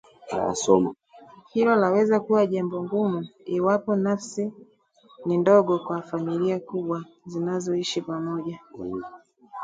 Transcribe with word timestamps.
Hilo 1.53 1.75
laweza 1.75 2.19
kuwa 2.19 2.45
jambo 2.45 2.83
ngumu 2.83 3.27
iwapo 3.45 3.95
nafasi 3.95 4.53
ni 5.25 5.37
ndogo 5.37 5.79
kwa 5.79 6.01
familia 6.01 6.59
kubwa 6.59 7.05
zinazoishi 7.25 8.01
pamoja. 8.01 8.59